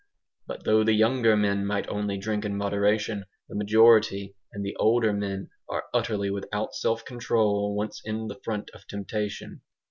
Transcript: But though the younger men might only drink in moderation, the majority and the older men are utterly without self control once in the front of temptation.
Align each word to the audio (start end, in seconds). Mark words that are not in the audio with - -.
But 0.47 0.63
though 0.65 0.83
the 0.83 0.93
younger 0.93 1.37
men 1.37 1.63
might 1.63 1.87
only 1.87 2.17
drink 2.17 2.43
in 2.43 2.57
moderation, 2.57 3.25
the 3.47 3.53
majority 3.55 4.35
and 4.51 4.65
the 4.65 4.75
older 4.77 5.13
men 5.13 5.51
are 5.69 5.85
utterly 5.93 6.31
without 6.31 6.73
self 6.73 7.05
control 7.05 7.75
once 7.75 8.01
in 8.03 8.25
the 8.27 8.39
front 8.43 8.71
of 8.73 8.87
temptation. 8.87 9.61